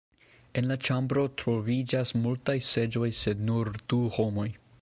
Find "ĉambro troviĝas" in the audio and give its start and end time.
0.87-2.15